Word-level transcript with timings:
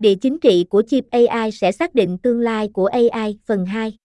Địa 0.00 0.14
chính 0.14 0.38
trị 0.38 0.64
của 0.70 0.82
chip 0.86 1.04
AI 1.10 1.50
sẽ 1.50 1.72
xác 1.72 1.94
định 1.94 2.18
tương 2.18 2.40
lai 2.40 2.68
của 2.68 2.86
AI 2.86 3.38
phần 3.46 3.66
2. 3.66 3.96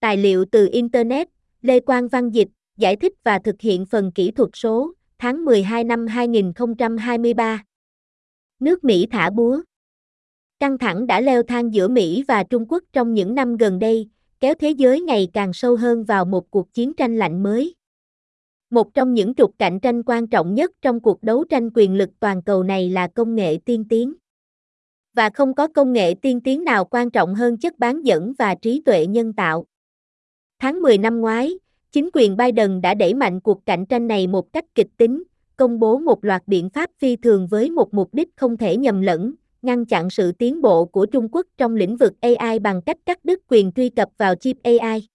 Tài 0.00 0.16
liệu 0.16 0.44
từ 0.52 0.68
Internet, 0.72 1.28
Lê 1.62 1.80
Quang 1.80 2.08
Văn 2.08 2.30
Dịch, 2.30 2.48
giải 2.76 2.96
thích 2.96 3.12
và 3.24 3.38
thực 3.38 3.60
hiện 3.60 3.86
phần 3.86 4.12
kỹ 4.12 4.30
thuật 4.30 4.50
số, 4.54 4.92
tháng 5.18 5.44
12 5.44 5.84
năm 5.84 6.06
2023. 6.06 7.64
Nước 8.60 8.84
Mỹ 8.84 9.06
thả 9.10 9.30
búa. 9.30 9.60
Căng 10.60 10.78
thẳng 10.78 11.06
đã 11.06 11.20
leo 11.20 11.42
thang 11.42 11.74
giữa 11.74 11.88
Mỹ 11.88 12.24
và 12.28 12.44
Trung 12.44 12.64
Quốc 12.68 12.82
trong 12.92 13.14
những 13.14 13.34
năm 13.34 13.56
gần 13.56 13.78
đây, 13.78 14.08
kéo 14.40 14.54
thế 14.54 14.70
giới 14.70 15.00
ngày 15.00 15.28
càng 15.32 15.52
sâu 15.52 15.76
hơn 15.76 16.04
vào 16.04 16.24
một 16.24 16.50
cuộc 16.50 16.72
chiến 16.72 16.94
tranh 16.94 17.16
lạnh 17.16 17.42
mới. 17.42 17.74
Một 18.70 18.94
trong 18.94 19.14
những 19.14 19.34
trục 19.34 19.50
cạnh 19.58 19.80
tranh 19.80 20.02
quan 20.02 20.26
trọng 20.26 20.54
nhất 20.54 20.70
trong 20.82 21.00
cuộc 21.00 21.22
đấu 21.22 21.44
tranh 21.44 21.70
quyền 21.74 21.94
lực 21.94 22.10
toàn 22.20 22.42
cầu 22.42 22.62
này 22.62 22.90
là 22.90 23.08
công 23.08 23.34
nghệ 23.34 23.58
tiên 23.64 23.84
tiến. 23.88 24.14
Và 25.14 25.30
không 25.30 25.54
có 25.54 25.68
công 25.68 25.92
nghệ 25.92 26.14
tiên 26.22 26.40
tiến 26.40 26.64
nào 26.64 26.84
quan 26.84 27.10
trọng 27.10 27.34
hơn 27.34 27.56
chất 27.56 27.78
bán 27.78 28.02
dẫn 28.02 28.32
và 28.38 28.54
trí 28.54 28.82
tuệ 28.84 29.06
nhân 29.06 29.32
tạo. 29.32 29.64
Tháng 30.58 30.80
10 30.80 30.98
năm 30.98 31.20
ngoái, 31.20 31.58
chính 31.92 32.10
quyền 32.12 32.36
Biden 32.36 32.80
đã 32.80 32.94
đẩy 32.94 33.14
mạnh 33.14 33.40
cuộc 33.40 33.66
cạnh 33.66 33.86
tranh 33.86 34.06
này 34.06 34.26
một 34.26 34.52
cách 34.52 34.64
kịch 34.74 34.88
tính, 34.96 35.22
công 35.56 35.80
bố 35.80 35.98
một 35.98 36.24
loạt 36.24 36.42
biện 36.46 36.70
pháp 36.70 36.90
phi 36.98 37.16
thường 37.16 37.46
với 37.46 37.70
một 37.70 37.94
mục 37.94 38.14
đích 38.14 38.28
không 38.36 38.56
thể 38.56 38.76
nhầm 38.76 39.00
lẫn, 39.00 39.34
ngăn 39.62 39.86
chặn 39.86 40.10
sự 40.10 40.32
tiến 40.32 40.62
bộ 40.62 40.84
của 40.84 41.06
Trung 41.06 41.28
Quốc 41.32 41.46
trong 41.56 41.76
lĩnh 41.76 41.96
vực 41.96 42.12
AI 42.20 42.58
bằng 42.58 42.82
cách 42.82 42.96
cắt 43.06 43.24
đứt 43.24 43.40
quyền 43.48 43.72
truy 43.72 43.88
cập 43.88 44.08
vào 44.18 44.34
chip 44.34 44.56
AI. 44.62 45.08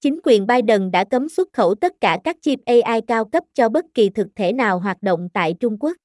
Chính 0.00 0.20
quyền 0.24 0.46
Biden 0.46 0.90
đã 0.90 1.04
cấm 1.04 1.28
xuất 1.28 1.52
khẩu 1.52 1.74
tất 1.74 1.92
cả 2.00 2.18
các 2.24 2.36
chip 2.42 2.58
AI 2.66 3.00
cao 3.06 3.24
cấp 3.24 3.44
cho 3.54 3.68
bất 3.68 3.84
kỳ 3.94 4.08
thực 4.08 4.26
thể 4.36 4.52
nào 4.52 4.78
hoạt 4.78 5.02
động 5.02 5.28
tại 5.34 5.54
Trung 5.60 5.76
Quốc. 5.80 5.96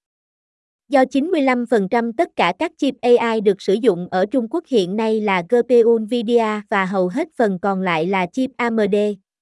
Do 0.90 1.04
95% 1.04 2.12
tất 2.18 2.30
cả 2.36 2.54
các 2.60 2.72
chip 2.78 2.96
AI 3.02 3.42
được 3.42 3.62
sử 3.62 3.74
dụng 3.74 4.08
ở 4.12 4.26
Trung 4.26 4.48
Quốc 4.50 4.64
hiện 4.68 4.96
nay 4.96 5.22
là 5.22 5.44
GPU 5.50 6.00
Nvidia 6.00 6.62
và 6.70 6.86
hầu 6.86 7.08
hết 7.08 7.28
phần 7.38 7.60
còn 7.62 7.82
lại 7.82 8.06
là 8.06 8.26
chip 8.26 8.52
AMD, 8.58 8.96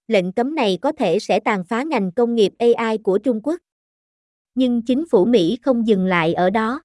lệnh 0.08 0.32
cấm 0.32 0.56
này 0.56 0.78
có 0.82 0.92
thể 0.92 1.20
sẽ 1.20 1.40
tàn 1.40 1.64
phá 1.64 1.84
ngành 1.84 2.12
công 2.12 2.36
nghiệp 2.36 2.54
AI 2.58 2.98
của 2.98 3.18
Trung 3.18 3.40
Quốc. 3.44 3.60
Nhưng 4.56 4.82
chính 4.82 5.06
phủ 5.12 5.26
Mỹ 5.26 5.58
không 5.62 5.88
dừng 5.88 6.06
lại 6.06 6.34
ở 6.34 6.50
đó. 6.50 6.82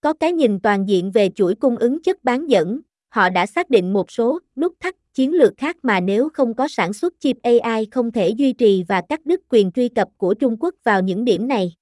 Có 0.00 0.12
cái 0.12 0.32
nhìn 0.32 0.60
toàn 0.60 0.88
diện 0.88 1.10
về 1.10 1.30
chuỗi 1.34 1.54
cung 1.54 1.76
ứng 1.76 2.02
chất 2.02 2.24
bán 2.24 2.46
dẫn, 2.50 2.80
họ 3.08 3.28
đã 3.28 3.46
xác 3.46 3.70
định 3.70 3.92
một 3.92 4.10
số 4.10 4.38
nút 4.56 4.74
thắt 4.80 4.94
chiến 5.14 5.32
lược 5.32 5.52
khác 5.56 5.76
mà 5.82 6.00
nếu 6.00 6.28
không 6.28 6.54
có 6.54 6.68
sản 6.68 6.92
xuất 6.92 7.14
chip 7.20 7.36
AI 7.42 7.86
không 7.90 8.12
thể 8.12 8.28
duy 8.28 8.52
trì 8.52 8.84
và 8.88 9.02
cắt 9.08 9.26
đứt 9.26 9.40
quyền 9.48 9.72
truy 9.72 9.88
cập 9.88 10.08
của 10.16 10.34
Trung 10.34 10.56
Quốc 10.60 10.74
vào 10.84 11.02
những 11.02 11.24
điểm 11.24 11.48
này. 11.48 11.72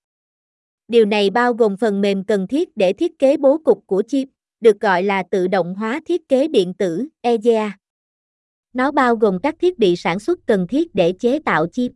Điều 0.88 1.04
này 1.04 1.30
bao 1.30 1.54
gồm 1.54 1.76
phần 1.76 2.00
mềm 2.00 2.24
cần 2.24 2.46
thiết 2.46 2.76
để 2.76 2.92
thiết 2.92 3.18
kế 3.18 3.36
bố 3.36 3.58
cục 3.58 3.86
của 3.86 4.02
chip, 4.08 4.28
được 4.60 4.80
gọi 4.80 5.02
là 5.02 5.22
tự 5.30 5.48
động 5.48 5.74
hóa 5.74 6.00
thiết 6.06 6.28
kế 6.28 6.48
điện 6.48 6.74
tử, 6.74 7.08
EGA. 7.20 7.78
Nó 8.72 8.90
bao 8.90 9.16
gồm 9.16 9.38
các 9.42 9.54
thiết 9.60 9.78
bị 9.78 9.96
sản 9.96 10.18
xuất 10.18 10.38
cần 10.46 10.66
thiết 10.66 10.94
để 10.94 11.12
chế 11.20 11.38
tạo 11.38 11.66
chip. 11.66 11.92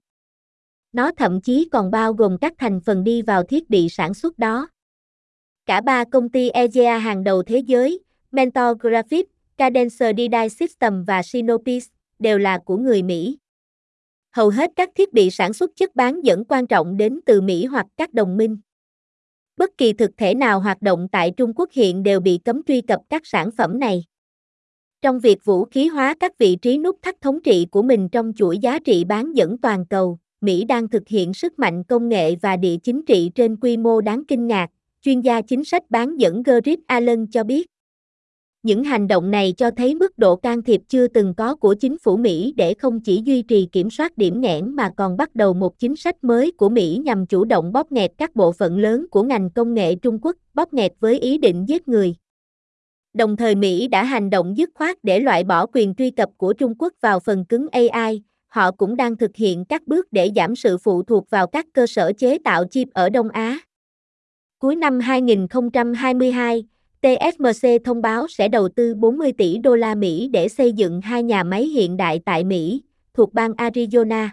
Nó 0.93 1.11
thậm 1.17 1.41
chí 1.41 1.69
còn 1.73 1.91
bao 1.91 2.13
gồm 2.13 2.39
các 2.41 2.53
thành 2.59 2.81
phần 2.81 3.05
đi 3.05 3.23
vào 3.23 3.43
thiết 3.43 3.71
bị 3.71 3.89
sản 3.89 4.15
xuất 4.15 4.39
đó. 4.39 4.69
Cả 5.67 5.81
ba 5.81 6.05
công 6.05 6.29
ty 6.29 6.49
EGA 6.49 6.99
hàng 6.99 7.25
đầu 7.25 7.43
thế 7.43 7.59
giới, 7.59 8.01
Mentor 8.31 8.79
Graphics, 8.81 9.31
Cadence 9.57 10.13
Design 10.17 10.49
System 10.49 11.05
và 11.05 11.23
Synopsys, 11.23 11.89
đều 12.19 12.39
là 12.39 12.59
của 12.59 12.77
người 12.77 13.03
Mỹ. 13.03 13.39
Hầu 14.31 14.49
hết 14.49 14.71
các 14.77 14.91
thiết 14.95 15.13
bị 15.13 15.31
sản 15.31 15.53
xuất 15.53 15.71
chất 15.77 15.97
bán 15.97 16.21
dẫn 16.25 16.45
quan 16.45 16.67
trọng 16.67 16.97
đến 16.97 17.21
từ 17.27 17.41
Mỹ 17.41 17.65
hoặc 17.65 17.87
các 17.97 18.15
đồng 18.15 18.37
minh. 18.37 18.59
Bất 19.59 19.79
kỳ 19.79 19.93
thực 19.93 20.11
thể 20.17 20.35
nào 20.35 20.61
hoạt 20.61 20.83
động 20.83 21.09
tại 21.13 21.31
Trung 21.37 21.53
Quốc 21.57 21.71
hiện 21.73 22.03
đều 22.03 22.21
bị 22.21 22.39
cấm 22.45 22.63
truy 22.63 22.81
cập 22.81 23.01
các 23.09 23.23
sản 23.27 23.51
phẩm 23.57 23.79
này. 23.79 24.05
Trong 25.03 25.21
việc 25.21 25.45
vũ 25.45 25.65
khí 25.65 25.87
hóa 25.87 26.15
các 26.21 26.39
vị 26.39 26.57
trí 26.57 26.79
nút 26.79 26.97
thắt 27.03 27.21
thống 27.21 27.39
trị 27.45 27.67
của 27.71 27.83
mình 27.83 28.09
trong 28.09 28.33
chuỗi 28.37 28.59
giá 28.59 28.79
trị 28.79 29.05
bán 29.05 29.33
dẫn 29.33 29.59
toàn 29.59 29.87
cầu, 29.87 30.19
Mỹ 30.41 30.65
đang 30.65 30.89
thực 30.89 31.09
hiện 31.09 31.35
sức 31.35 31.59
mạnh 31.59 31.85
công 31.85 32.09
nghệ 32.09 32.37
và 32.37 32.57
địa 32.57 32.77
chính 32.83 33.05
trị 33.05 33.31
trên 33.35 33.57
quy 33.57 33.77
mô 33.77 34.01
đáng 34.01 34.23
kinh 34.29 34.47
ngạc, 34.47 34.71
chuyên 35.03 35.21
gia 35.21 35.41
chính 35.41 35.65
sách 35.65 35.91
bán 35.91 36.17
dẫn 36.17 36.43
Gerrit 36.43 36.79
Allen 36.87 37.27
cho 37.27 37.45
biết. 37.45 37.67
Những 38.63 38.85
hành 38.85 39.09
động 39.09 39.31
này 39.31 39.55
cho 39.57 39.71
thấy 39.71 39.95
mức 39.95 40.19
độ 40.19 40.37
can 40.37 40.63
thiệp 40.63 40.81
chưa 40.89 41.09
từng 41.09 41.35
có 41.35 41.55
của 41.55 41.75
chính 41.75 41.99
phủ 41.99 42.17
Mỹ 42.17 42.55
để 42.57 42.75
không 42.75 43.01
chỉ 43.01 43.23
duy 43.25 43.43
trì 43.43 43.69
kiểm 43.73 43.91
soát 43.91 44.19
điểm 44.19 44.41
nghẽn 44.41 44.71
mà 44.77 44.91
còn 44.97 45.17
bắt 45.17 45.35
đầu 45.35 45.55
một 45.55 45.79
chính 45.79 45.97
sách 45.97 46.25
mới 46.25 46.53
của 46.53 46.69
Mỹ 46.69 47.01
nhằm 47.05 47.27
chủ 47.27 47.45
động 47.45 47.73
bóp 47.73 47.93
nghẹt 47.93 48.13
các 48.19 48.37
bộ 48.37 48.53
phận 48.53 48.79
lớn 48.79 49.07
của 49.11 49.23
ngành 49.23 49.51
công 49.51 49.75
nghệ 49.75 49.95
Trung 49.95 50.19
Quốc, 50.23 50.37
bóp 50.55 50.75
nghẹt 50.75 50.93
với 51.01 51.19
ý 51.19 51.39
định 51.39 51.65
giết 51.69 51.89
người. 51.89 52.15
Đồng 53.15 53.37
thời 53.37 53.55
Mỹ 53.55 53.89
đã 53.89 54.05
hành 54.05 54.31
động 54.31 54.57
dứt 54.57 54.71
khoát 54.75 55.05
để 55.05 55.21
loại 55.21 55.45
bỏ 55.45 55.67
quyền 55.67 55.95
truy 55.95 56.11
cập 56.11 56.29
của 56.37 56.53
Trung 56.53 56.75
Quốc 56.79 56.93
vào 57.01 57.21
phần 57.21 57.45
cứng 57.45 57.67
AI, 57.73 58.23
họ 58.47 58.71
cũng 58.71 58.97
đang 58.97 59.17
thực 59.17 59.37
hiện 59.37 59.65
các 59.65 59.87
bước 59.87 60.13
để 60.13 60.31
giảm 60.37 60.57
sự 60.57 60.79
phụ 60.79 61.03
thuộc 61.03 61.31
vào 61.31 61.47
các 61.47 61.67
cơ 61.73 61.87
sở 61.87 62.13
chế 62.19 62.39
tạo 62.45 62.65
chip 62.71 62.89
ở 62.93 63.09
Đông 63.09 63.29
Á. 63.29 63.59
Cuối 64.59 64.77
năm 64.77 65.01
2022, 65.01 66.65
TSMC 67.03 67.69
thông 67.85 68.03
báo 68.03 68.27
sẽ 68.29 68.49
đầu 68.49 68.69
tư 68.69 68.95
40 68.95 69.33
tỷ 69.33 69.59
đô 69.59 69.75
la 69.77 69.95
Mỹ 69.95 70.29
để 70.33 70.49
xây 70.49 70.73
dựng 70.73 71.01
hai 71.01 71.23
nhà 71.23 71.43
máy 71.43 71.65
hiện 71.65 71.97
đại 71.97 72.21
tại 72.25 72.45
Mỹ, 72.45 72.83
thuộc 73.15 73.35
bang 73.35 73.53
Arizona. 73.53 74.29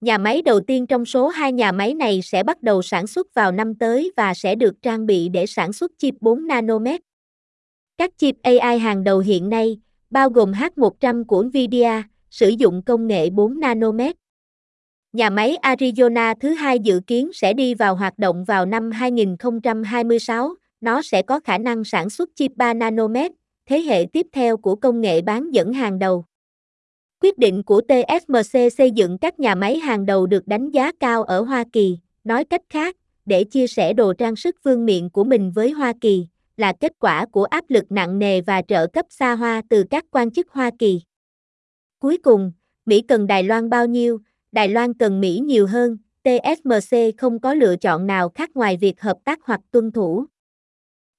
Nhà 0.00 0.18
máy 0.18 0.42
đầu 0.42 0.60
tiên 0.60 0.86
trong 0.86 1.04
số 1.04 1.28
hai 1.28 1.52
nhà 1.52 1.72
máy 1.72 1.94
này 1.94 2.20
sẽ 2.22 2.42
bắt 2.42 2.62
đầu 2.62 2.82
sản 2.82 3.06
xuất 3.06 3.34
vào 3.34 3.52
năm 3.52 3.74
tới 3.74 4.12
và 4.16 4.34
sẽ 4.34 4.54
được 4.54 4.82
trang 4.82 5.06
bị 5.06 5.28
để 5.28 5.46
sản 5.46 5.72
xuất 5.72 5.92
chip 5.98 6.14
4 6.20 6.46
nanomet. 6.46 7.00
Các 7.98 8.10
chip 8.16 8.34
AI 8.42 8.78
hàng 8.78 9.04
đầu 9.04 9.18
hiện 9.18 9.48
nay, 9.48 9.80
bao 10.10 10.30
gồm 10.30 10.52
H100 10.52 11.24
của 11.24 11.42
Nvidia, 11.42 12.02
sử 12.30 12.48
dụng 12.48 12.82
công 12.82 13.06
nghệ 13.06 13.30
4 13.30 13.60
nanomet. 13.60 14.16
Nhà 15.12 15.30
máy 15.30 15.56
Arizona 15.62 16.34
thứ 16.40 16.54
hai 16.54 16.78
dự 16.78 17.00
kiến 17.06 17.30
sẽ 17.34 17.52
đi 17.52 17.74
vào 17.74 17.96
hoạt 17.96 18.18
động 18.18 18.44
vào 18.44 18.66
năm 18.66 18.90
2026, 18.90 20.54
nó 20.80 21.02
sẽ 21.02 21.22
có 21.22 21.40
khả 21.40 21.58
năng 21.58 21.84
sản 21.84 22.10
xuất 22.10 22.30
chip 22.34 22.52
3 22.56 22.74
nanomet, 22.74 23.32
thế 23.66 23.80
hệ 23.80 24.06
tiếp 24.12 24.26
theo 24.32 24.56
của 24.56 24.76
công 24.76 25.00
nghệ 25.00 25.22
bán 25.22 25.50
dẫn 25.50 25.72
hàng 25.72 25.98
đầu. 25.98 26.24
Quyết 27.20 27.38
định 27.38 27.62
của 27.62 27.80
TSMC 27.80 28.72
xây 28.76 28.90
dựng 28.90 29.18
các 29.18 29.40
nhà 29.40 29.54
máy 29.54 29.78
hàng 29.78 30.06
đầu 30.06 30.26
được 30.26 30.46
đánh 30.46 30.70
giá 30.70 30.92
cao 31.00 31.22
ở 31.22 31.40
Hoa 31.40 31.64
Kỳ, 31.72 31.98
nói 32.24 32.44
cách 32.44 32.62
khác, 32.68 32.96
để 33.26 33.44
chia 33.44 33.66
sẻ 33.66 33.92
đồ 33.92 34.12
trang 34.12 34.36
sức 34.36 34.56
vương 34.62 34.86
miện 34.86 35.08
của 35.08 35.24
mình 35.24 35.50
với 35.50 35.70
Hoa 35.70 35.92
Kỳ, 36.00 36.26
là 36.56 36.72
kết 36.80 36.92
quả 36.98 37.26
của 37.26 37.44
áp 37.44 37.64
lực 37.68 37.92
nặng 37.92 38.18
nề 38.18 38.40
và 38.40 38.62
trợ 38.62 38.86
cấp 38.86 39.06
xa 39.10 39.34
hoa 39.34 39.62
từ 39.68 39.84
các 39.90 40.04
quan 40.10 40.30
chức 40.30 40.50
Hoa 40.50 40.70
Kỳ. 40.78 41.00
Cuối 41.98 42.18
cùng, 42.22 42.52
Mỹ 42.86 43.00
cần 43.08 43.26
Đài 43.26 43.42
Loan 43.42 43.70
bao 43.70 43.86
nhiêu, 43.86 44.18
Đài 44.52 44.68
Loan 44.68 44.94
cần 44.94 45.20
Mỹ 45.20 45.38
nhiều 45.38 45.66
hơn, 45.66 45.98
TSMC 46.22 46.96
không 47.18 47.40
có 47.40 47.54
lựa 47.54 47.76
chọn 47.76 48.06
nào 48.06 48.28
khác 48.28 48.50
ngoài 48.54 48.76
việc 48.76 49.00
hợp 49.00 49.16
tác 49.24 49.38
hoặc 49.42 49.60
tuân 49.70 49.92
thủ. 49.92 50.26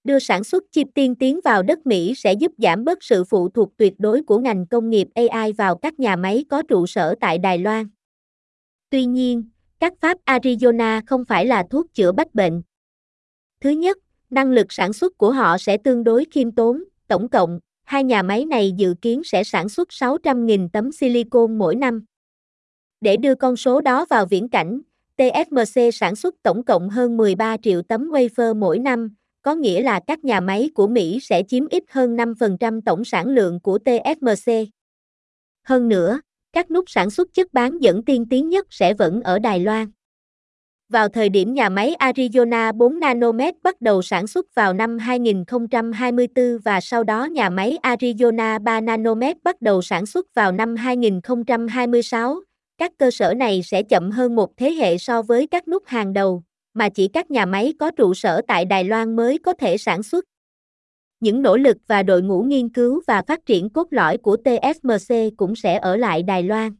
Đưa 0.04 0.20
sản 0.20 0.44
xuất 0.44 0.64
chip 0.72 0.88
tiên 0.96 1.16
tiến 1.16 1.40
vào 1.44 1.64
đất 1.64 1.86
Mỹ 1.86 2.14
sẽ 2.16 2.34
giúp 2.34 2.52
giảm 2.58 2.86
bớt 2.86 3.04
sự 3.04 3.24
phụ 3.24 3.50
thuộc 3.50 3.78
tuyệt 3.78 3.94
đối 3.98 4.24
của 4.24 4.40
ngành 4.40 4.66
công 4.68 4.90
nghiệp 4.90 5.08
AI 5.16 5.54
vào 5.54 5.76
các 5.76 6.00
nhà 6.00 6.16
máy 6.16 6.46
có 6.50 6.62
trụ 6.62 6.88
sở 6.88 7.16
tại 7.22 7.38
Đài 7.38 7.58
Loan. 7.58 7.88
Tuy 8.90 9.06
nhiên, 9.06 9.50
các 9.80 9.94
pháp 10.02 10.18
Arizona 10.26 11.02
không 11.08 11.26
phải 11.26 11.46
là 11.46 11.64
thuốc 11.70 11.94
chữa 11.94 12.12
bách 12.12 12.36
bệnh. 12.36 12.62
Thứ 13.62 13.70
nhất, 13.70 13.98
năng 14.30 14.52
lực 14.52 14.68
sản 14.70 14.94
xuất 14.94 15.18
của 15.18 15.32
họ 15.32 15.58
sẽ 15.58 15.78
tương 15.78 16.04
đối 16.04 16.26
khiêm 16.32 16.52
tốn, 16.52 16.84
tổng 17.08 17.30
cộng, 17.30 17.60
hai 17.84 18.04
nhà 18.04 18.22
máy 18.22 18.46
này 18.46 18.72
dự 18.78 18.94
kiến 19.02 19.22
sẽ 19.24 19.44
sản 19.44 19.70
xuất 19.70 19.88
600.000 19.90 20.70
tấm 20.74 20.92
silicon 20.92 21.58
mỗi 21.58 21.76
năm. 21.76 22.06
Để 23.02 23.18
đưa 23.18 23.36
con 23.36 23.56
số 23.56 23.82
đó 23.82 24.06
vào 24.10 24.26
viễn 24.26 24.50
cảnh, 24.50 24.82
TSMC 25.18 25.82
sản 25.94 26.16
xuất 26.16 26.36
tổng 26.44 26.64
cộng 26.64 26.90
hơn 26.90 27.18
13 27.18 27.58
triệu 27.58 27.82
tấm 27.82 28.12
wafer 28.12 28.56
mỗi 28.56 28.80
năm, 28.80 29.16
có 29.50 29.56
nghĩa 29.56 29.82
là 29.82 30.00
các 30.08 30.26
nhà 30.26 30.40
máy 30.40 30.70
của 30.76 30.88
Mỹ 30.88 31.20
sẽ 31.22 31.44
chiếm 31.48 31.68
ít 31.68 31.84
hơn 31.90 32.18
5% 32.18 32.82
tổng 32.86 33.06
sản 33.06 33.28
lượng 33.28 33.60
của 33.60 33.80
TSMC. 33.80 34.54
Hơn 35.64 35.90
nữa, 35.90 36.22
các 36.54 36.72
nút 36.72 36.90
sản 36.90 37.10
xuất 37.10 37.34
chất 37.34 37.54
bán 37.54 37.78
dẫn 37.82 38.06
tiên 38.06 38.26
tiến 38.30 38.50
nhất 38.50 38.68
sẽ 38.70 38.94
vẫn 38.94 39.22
ở 39.22 39.40
Đài 39.40 39.60
Loan. 39.60 39.92
Vào 40.90 41.10
thời 41.10 41.30
điểm 41.30 41.54
nhà 41.54 41.70
máy 41.70 41.96
Arizona 42.00 42.74
4 42.74 43.00
nanomet 43.00 43.56
bắt 43.64 43.82
đầu 43.82 44.02
sản 44.02 44.28
xuất 44.28 44.56
vào 44.56 44.74
năm 44.74 44.98
2024 44.98 46.58
và 46.66 46.82
sau 46.82 47.04
đó 47.04 47.26
nhà 47.26 47.50
máy 47.50 47.78
Arizona 47.84 48.64
3 48.64 48.82
nanomet 48.82 49.44
bắt 49.44 49.62
đầu 49.62 49.82
sản 49.82 50.06
xuất 50.06 50.26
vào 50.34 50.52
năm 50.52 50.76
2026, 50.76 52.42
các 52.78 52.92
cơ 52.98 53.12
sở 53.12 53.34
này 53.34 53.64
sẽ 53.64 53.84
chậm 53.84 54.12
hơn 54.12 54.36
một 54.36 54.58
thế 54.58 54.72
hệ 54.72 54.98
so 54.98 55.22
với 55.22 55.48
các 55.48 55.68
nút 55.68 55.84
hàng 55.86 56.14
đầu, 56.14 56.44
mà 56.74 56.90
chỉ 56.90 57.08
các 57.08 57.32
nhà 57.32 57.46
máy 57.46 57.74
có 57.80 57.92
trụ 57.92 58.14
sở 58.14 58.42
tại 58.48 58.66
Đài 58.66 58.84
Loan 58.84 59.16
mới 59.16 59.38
có 59.38 59.54
thể 59.54 59.78
sản 59.78 60.04
xuất. 60.04 60.26
Những 61.20 61.42
nỗ 61.42 61.58
lực 61.58 61.78
và 61.88 62.04
đội 62.04 62.22
ngũ 62.22 62.42
nghiên 62.42 62.70
cứu 62.70 63.02
và 63.08 63.22
phát 63.22 63.46
triển 63.46 63.70
cốt 63.70 63.88
lõi 63.92 64.18
của 64.18 64.38
TSMC 64.38 65.16
cũng 65.38 65.56
sẽ 65.56 65.80
ở 65.80 65.96
lại 65.96 66.24
Đài 66.24 66.44
Loan. 66.44 66.72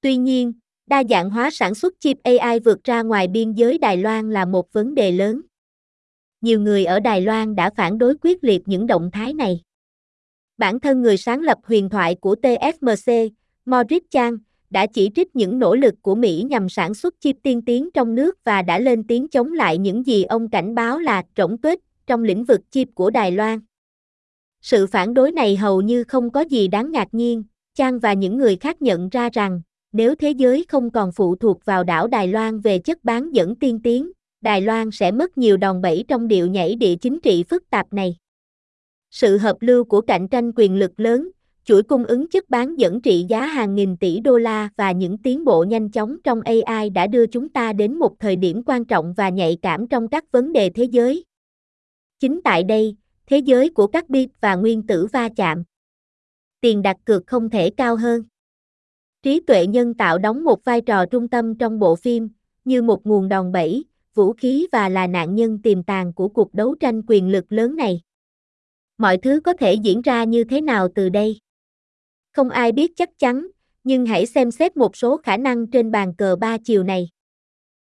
Tuy 0.00 0.16
nhiên, 0.16 0.52
đa 0.86 1.04
dạng 1.10 1.30
hóa 1.30 1.50
sản 1.50 1.74
xuất 1.74 1.94
chip 2.00 2.16
AI 2.22 2.60
vượt 2.60 2.84
ra 2.84 3.02
ngoài 3.02 3.28
biên 3.28 3.52
giới 3.52 3.78
Đài 3.78 3.96
Loan 3.96 4.30
là 4.30 4.44
một 4.44 4.72
vấn 4.72 4.94
đề 4.94 5.12
lớn. 5.12 5.40
nhiều 6.40 6.60
người 6.60 6.84
ở 6.84 7.00
Đài 7.00 7.20
Loan 7.20 7.54
đã 7.54 7.70
phản 7.76 7.98
đối 7.98 8.14
quyết 8.20 8.44
liệt 8.44 8.62
những 8.66 8.86
động 8.86 9.10
thái 9.12 9.34
này. 9.34 9.60
Bản 10.58 10.80
thân 10.80 11.02
người 11.02 11.16
sáng 11.16 11.40
lập 11.40 11.58
huyền 11.64 11.88
thoại 11.88 12.14
của 12.14 12.34
TSMC, 12.34 13.12
Morris 13.64 14.02
Chang, 14.10 14.36
đã 14.74 14.86
chỉ 14.86 15.10
trích 15.14 15.36
những 15.36 15.58
nỗ 15.58 15.74
lực 15.74 15.94
của 16.02 16.14
Mỹ 16.14 16.44
nhằm 16.50 16.68
sản 16.68 16.94
xuất 16.94 17.14
chip 17.20 17.36
tiên 17.42 17.62
tiến 17.62 17.88
trong 17.94 18.14
nước 18.14 18.44
và 18.44 18.62
đã 18.62 18.78
lên 18.78 19.06
tiếng 19.06 19.28
chống 19.28 19.52
lại 19.52 19.78
những 19.78 20.06
gì 20.06 20.24
ông 20.24 20.48
cảnh 20.48 20.74
báo 20.74 20.98
là 20.98 21.22
trỗng 21.34 21.58
tuếch 21.58 21.80
trong 22.06 22.24
lĩnh 22.24 22.44
vực 22.44 22.60
chip 22.70 22.88
của 22.94 23.10
Đài 23.10 23.32
Loan. 23.32 23.60
Sự 24.62 24.86
phản 24.86 25.14
đối 25.14 25.32
này 25.32 25.56
hầu 25.56 25.80
như 25.80 26.04
không 26.04 26.30
có 26.30 26.40
gì 26.40 26.68
đáng 26.68 26.92
ngạc 26.92 27.08
nhiên, 27.12 27.44
Chang 27.74 27.98
và 27.98 28.12
những 28.12 28.38
người 28.38 28.56
khác 28.56 28.82
nhận 28.82 29.08
ra 29.08 29.30
rằng, 29.32 29.62
nếu 29.92 30.14
thế 30.14 30.30
giới 30.30 30.64
không 30.68 30.90
còn 30.90 31.12
phụ 31.12 31.36
thuộc 31.36 31.64
vào 31.64 31.84
đảo 31.84 32.06
Đài 32.06 32.28
Loan 32.28 32.60
về 32.60 32.78
chất 32.78 33.04
bán 33.04 33.32
dẫn 33.32 33.54
tiên 33.56 33.80
tiến, 33.82 34.10
Đài 34.40 34.60
Loan 34.60 34.90
sẽ 34.90 35.10
mất 35.10 35.38
nhiều 35.38 35.56
đòn 35.56 35.80
bẩy 35.82 36.04
trong 36.08 36.28
điệu 36.28 36.46
nhảy 36.46 36.74
địa 36.74 36.94
chính 36.96 37.20
trị 37.20 37.44
phức 37.48 37.70
tạp 37.70 37.92
này. 37.92 38.16
Sự 39.10 39.38
hợp 39.38 39.56
lưu 39.60 39.84
của 39.84 40.00
cạnh 40.00 40.28
tranh 40.28 40.52
quyền 40.56 40.76
lực 40.76 41.00
lớn, 41.00 41.30
chuỗi 41.64 41.82
cung 41.82 42.04
ứng 42.04 42.28
chất 42.28 42.50
bán 42.50 42.78
dẫn 42.78 43.00
trị 43.00 43.26
giá 43.28 43.46
hàng 43.46 43.74
nghìn 43.74 43.96
tỷ 43.96 44.20
đô 44.20 44.38
la 44.38 44.68
và 44.76 44.92
những 44.92 45.18
tiến 45.18 45.44
bộ 45.44 45.64
nhanh 45.64 45.90
chóng 45.90 46.16
trong 46.24 46.40
AI 46.40 46.90
đã 46.90 47.06
đưa 47.06 47.26
chúng 47.26 47.48
ta 47.48 47.72
đến 47.72 47.98
một 47.98 48.18
thời 48.18 48.36
điểm 48.36 48.62
quan 48.66 48.84
trọng 48.84 49.14
và 49.16 49.28
nhạy 49.28 49.58
cảm 49.62 49.86
trong 49.86 50.08
các 50.08 50.32
vấn 50.32 50.52
đề 50.52 50.70
thế 50.70 50.84
giới. 50.84 51.24
Chính 52.20 52.40
tại 52.44 52.64
đây, 52.64 52.96
thế 53.26 53.38
giới 53.38 53.70
của 53.70 53.86
các 53.86 54.08
bit 54.08 54.30
và 54.40 54.54
nguyên 54.54 54.86
tử 54.86 55.06
va 55.12 55.28
chạm. 55.36 55.64
Tiền 56.60 56.82
đặt 56.82 56.96
cược 57.04 57.26
không 57.26 57.50
thể 57.50 57.70
cao 57.70 57.96
hơn. 57.96 58.24
Trí 59.22 59.40
tuệ 59.40 59.66
nhân 59.66 59.94
tạo 59.94 60.18
đóng 60.18 60.44
một 60.44 60.64
vai 60.64 60.80
trò 60.80 61.06
trung 61.06 61.28
tâm 61.28 61.54
trong 61.58 61.78
bộ 61.78 61.96
phim, 61.96 62.28
như 62.64 62.82
một 62.82 63.06
nguồn 63.06 63.28
đòn 63.28 63.52
bẩy, 63.52 63.84
vũ 64.14 64.32
khí 64.32 64.66
và 64.72 64.88
là 64.88 65.06
nạn 65.06 65.34
nhân 65.34 65.62
tiềm 65.62 65.82
tàng 65.82 66.12
của 66.12 66.28
cuộc 66.28 66.54
đấu 66.54 66.74
tranh 66.74 67.02
quyền 67.06 67.28
lực 67.28 67.44
lớn 67.48 67.76
này. 67.76 68.00
Mọi 68.98 69.18
thứ 69.18 69.40
có 69.40 69.52
thể 69.52 69.74
diễn 69.74 70.02
ra 70.02 70.24
như 70.24 70.44
thế 70.44 70.60
nào 70.60 70.88
từ 70.94 71.08
đây? 71.08 71.38
Không 72.34 72.50
ai 72.50 72.72
biết 72.72 72.92
chắc 72.96 73.18
chắn, 73.18 73.46
nhưng 73.84 74.06
hãy 74.06 74.26
xem 74.26 74.50
xét 74.50 74.76
một 74.76 74.96
số 74.96 75.16
khả 75.16 75.36
năng 75.36 75.66
trên 75.66 75.90
bàn 75.90 76.14
cờ 76.14 76.36
ba 76.36 76.58
chiều 76.64 76.82
này. 76.82 77.08